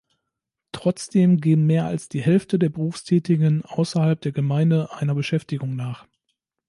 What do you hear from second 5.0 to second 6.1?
Beschäftigung nach.